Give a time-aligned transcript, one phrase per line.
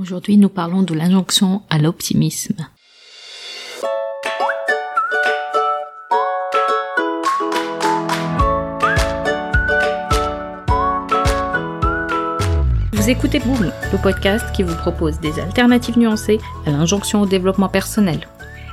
[0.00, 2.68] Aujourd'hui, nous parlons de l'injonction à l'optimisme.
[12.92, 17.68] Vous écoutez Boom, le podcast qui vous propose des alternatives nuancées à l'injonction au développement
[17.68, 18.20] personnel.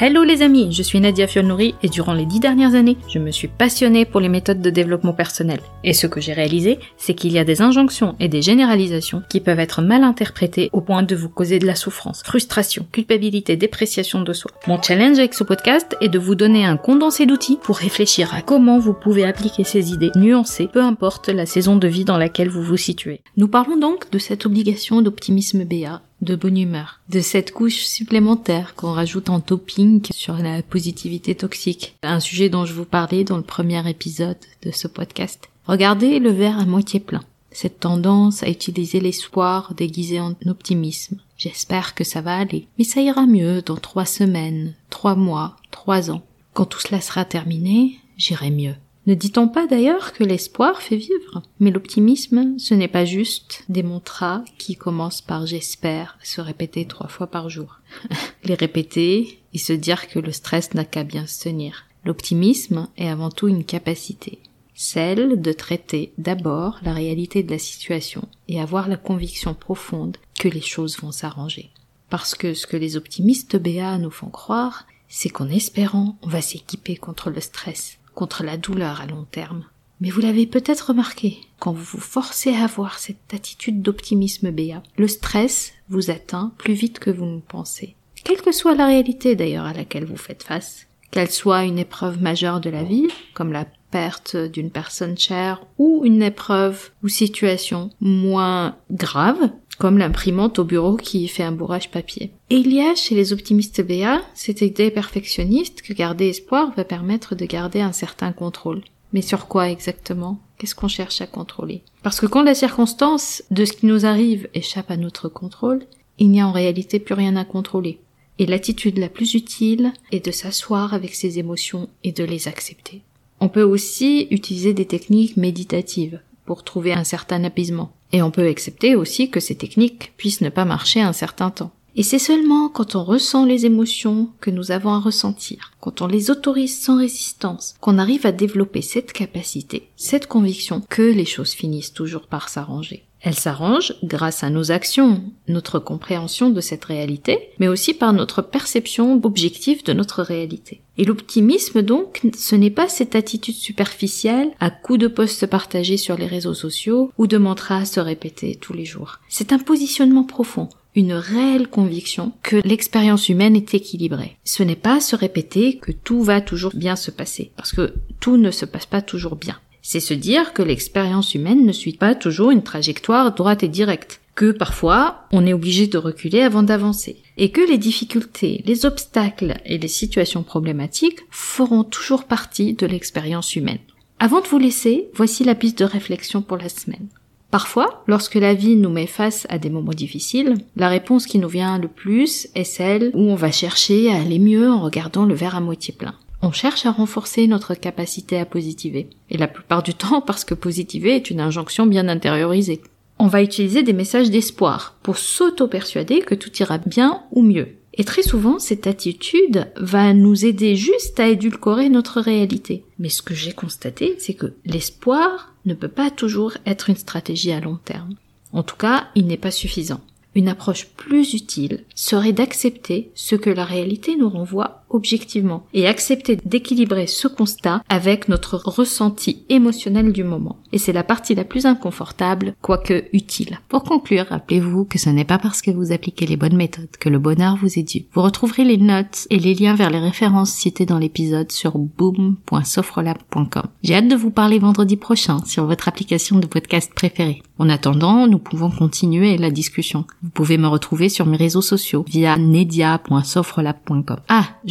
[0.00, 3.32] Hello les amis, je suis Nadia Fiolnouri et durant les dix dernières années, je me
[3.32, 5.58] suis passionnée pour les méthodes de développement personnel.
[5.82, 9.40] Et ce que j'ai réalisé, c'est qu'il y a des injonctions et des généralisations qui
[9.40, 14.22] peuvent être mal interprétées au point de vous causer de la souffrance, frustration, culpabilité, dépréciation
[14.22, 14.52] de soi.
[14.68, 18.40] Mon challenge avec ce podcast est de vous donner un condensé d'outils pour réfléchir à
[18.40, 22.50] comment vous pouvez appliquer ces idées nuancées, peu importe la saison de vie dans laquelle
[22.50, 23.20] vous vous situez.
[23.36, 28.74] Nous parlons donc de cette obligation d'optimisme BA de bonne humeur, de cette couche supplémentaire
[28.74, 33.36] qu'on rajoute en topping sur la positivité toxique, un sujet dont je vous parlais dans
[33.36, 35.48] le premier épisode de ce podcast.
[35.66, 41.18] Regardez le verre à moitié plein, cette tendance à utiliser l'espoir déguisé en optimisme.
[41.36, 46.10] J'espère que ça va aller, mais ça ira mieux dans trois semaines, trois mois, trois
[46.10, 46.22] ans.
[46.52, 48.74] Quand tout cela sera terminé, j'irai mieux.
[49.08, 51.42] Ne dit-on pas d'ailleurs que l'espoir fait vivre?
[51.60, 57.08] Mais l'optimisme, ce n'est pas juste des mantras qui commencent par j'espère se répéter trois
[57.08, 57.80] fois par jour.
[58.44, 61.86] Les répéter et se dire que le stress n'a qu'à bien se tenir.
[62.04, 64.40] L'optimisme est avant tout une capacité,
[64.74, 70.48] celle de traiter d'abord la réalité de la situation et avoir la conviction profonde que
[70.48, 71.70] les choses vont s'arranger.
[72.10, 76.42] Parce que ce que les optimistes BA nous font croire, c'est qu'en espérant, on va
[76.42, 79.62] s'équiper contre le stress contre la douleur à long terme.
[80.00, 84.82] Mais vous l'avez peut-être remarqué, quand vous vous forcez à avoir cette attitude d'optimisme béat,
[84.96, 87.94] le stress vous atteint plus vite que vous ne pensez.
[88.24, 92.20] Quelle que soit la réalité d'ailleurs à laquelle vous faites face, qu'elle soit une épreuve
[92.20, 97.90] majeure de la vie, comme la perte d'une personne chère, ou une épreuve ou situation
[98.00, 99.48] moins grave,
[99.78, 102.32] comme l'imprimante au bureau qui fait un bourrage papier.
[102.50, 106.84] Et il y a chez les optimistes BA cette idée perfectionniste que garder espoir va
[106.84, 108.82] permettre de garder un certain contrôle.
[109.12, 110.38] Mais sur quoi exactement?
[110.58, 111.82] Qu'est-ce qu'on cherche à contrôler?
[112.02, 115.84] Parce que quand la circonstance de ce qui nous arrive échappe à notre contrôle,
[116.18, 118.00] il n'y a en réalité plus rien à contrôler.
[118.38, 123.02] Et l'attitude la plus utile est de s'asseoir avec ses émotions et de les accepter.
[123.40, 127.92] On peut aussi utiliser des techniques méditatives pour trouver un certain apaisement.
[128.10, 131.72] Et on peut accepter aussi que ces techniques puissent ne pas marcher un certain temps.
[131.94, 136.06] Et c'est seulement quand on ressent les émotions que nous avons à ressentir, quand on
[136.06, 141.52] les autorise sans résistance, qu'on arrive à développer cette capacité, cette conviction que les choses
[141.52, 143.04] finissent toujours par s'arranger.
[143.20, 148.40] Elle s'arrange grâce à nos actions, notre compréhension de cette réalité, mais aussi par notre
[148.40, 150.80] perception objective de notre réalité.
[150.98, 156.16] Et l'optimisme, donc, ce n'est pas cette attitude superficielle à coups de posts partagés sur
[156.16, 159.20] les réseaux sociaux ou de mantras se répéter tous les jours.
[159.28, 164.36] C'est un positionnement profond, une réelle conviction que l'expérience humaine est équilibrée.
[164.44, 168.36] Ce n'est pas se répéter que tout va toujours bien se passer, parce que tout
[168.36, 169.56] ne se passe pas toujours bien.
[169.82, 174.20] C'est se dire que l'expérience humaine ne suit pas toujours une trajectoire droite et directe,
[174.34, 179.54] que parfois on est obligé de reculer avant d'avancer, et que les difficultés, les obstacles
[179.64, 183.78] et les situations problématiques feront toujours partie de l'expérience humaine.
[184.18, 187.06] Avant de vous laisser, voici la piste de réflexion pour la semaine.
[187.52, 191.48] Parfois, lorsque la vie nous met face à des moments difficiles, la réponse qui nous
[191.48, 195.34] vient le plus est celle où on va chercher à aller mieux en regardant le
[195.34, 196.14] verre à moitié plein.
[196.42, 199.08] On cherche à renforcer notre capacité à positiver.
[199.30, 202.82] Et la plupart du temps parce que positiver est une injonction bien intériorisée.
[203.18, 207.76] On va utiliser des messages d'espoir pour s'auto-persuader que tout ira bien ou mieux.
[207.94, 212.84] Et très souvent, cette attitude va nous aider juste à édulcorer notre réalité.
[213.00, 217.50] Mais ce que j'ai constaté, c'est que l'espoir ne peut pas toujours être une stratégie
[217.50, 218.14] à long terme.
[218.52, 220.00] En tout cas, il n'est pas suffisant.
[220.36, 226.36] Une approche plus utile serait d'accepter ce que la réalité nous renvoie objectivement et accepter
[226.36, 230.58] d'équilibrer ce constat avec notre ressenti émotionnel du moment.
[230.72, 233.60] Et c'est la partie la plus inconfortable, quoique utile.
[233.68, 237.08] Pour conclure, rappelez-vous que ce n'est pas parce que vous appliquez les bonnes méthodes que
[237.08, 238.06] le bonheur vous est dû.
[238.12, 243.64] Vous retrouverez les notes et les liens vers les références citées dans l'épisode sur boom.sofrelab.com.
[243.82, 247.42] J'ai hâte de vous parler vendredi prochain sur votre application de podcast préférée.
[247.58, 250.04] En attendant, nous pouvons continuer la discussion.
[250.22, 254.18] Vous pouvez me retrouver sur mes réseaux sociaux via nedia.sofrelab.com.
[254.28, 254.48] Ah,